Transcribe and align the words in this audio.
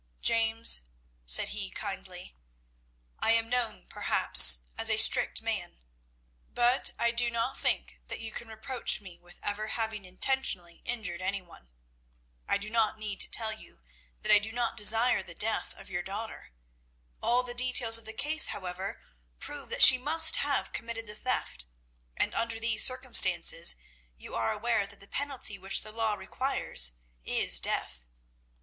"James," 0.19 0.81
said 1.27 1.49
he 1.49 1.69
kindly, 1.69 2.35
"I 3.19 3.33
am 3.33 3.47
known 3.51 3.85
perhaps 3.87 4.61
as 4.75 4.89
a 4.89 4.97
strict 4.97 5.43
man, 5.43 5.77
but 6.49 6.89
I 6.97 7.11
do 7.11 7.29
not 7.29 7.55
think 7.55 7.99
that 8.07 8.19
you 8.19 8.31
can 8.31 8.47
reproach 8.47 8.99
me 8.99 9.19
with 9.19 9.39
ever 9.43 9.67
having 9.67 10.03
intentionally 10.05 10.81
injured 10.85 11.21
any 11.21 11.43
one. 11.43 11.69
I 12.47 12.57
do 12.57 12.67
not 12.71 12.97
need 12.97 13.19
to 13.19 13.29
tell 13.29 13.53
you 13.53 13.79
that 14.21 14.31
I 14.31 14.39
do 14.39 14.51
not 14.51 14.75
desire 14.75 15.21
the 15.21 15.35
death 15.35 15.75
of 15.77 15.87
your 15.91 16.01
daughter. 16.01 16.49
All 17.21 17.43
the 17.43 17.53
details 17.53 17.99
of 17.99 18.05
the 18.05 18.11
case, 18.11 18.47
however, 18.47 19.03
prove 19.37 19.69
that 19.69 19.83
she 19.83 19.99
must 19.99 20.37
have 20.37 20.73
committed 20.73 21.05
the 21.05 21.13
theft, 21.13 21.65
and, 22.17 22.33
under 22.33 22.59
these 22.59 22.83
circumstances, 22.83 23.75
you 24.17 24.33
are 24.33 24.51
aware 24.51 24.87
that 24.87 24.99
the 24.99 25.07
penalty 25.07 25.59
which 25.59 25.81
the 25.83 25.91
law 25.91 26.15
requires 26.15 26.93
is 27.23 27.59
death. 27.59 28.07